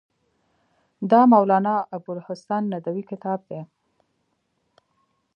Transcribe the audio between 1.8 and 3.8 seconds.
ابوالحسن ندوي کتاب دی.